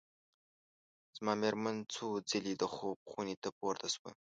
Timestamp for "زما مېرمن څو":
1.15-2.07